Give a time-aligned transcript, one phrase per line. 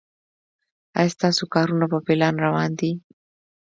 [0.99, 2.91] ایا ستاسو کارونه په پلان روان دي؟